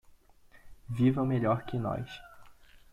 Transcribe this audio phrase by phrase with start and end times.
[0.89, 2.09] Viva melhor que nós